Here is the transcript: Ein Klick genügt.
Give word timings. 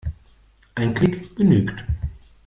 Ein 0.73 0.95
Klick 0.95 1.35
genügt. 1.35 1.85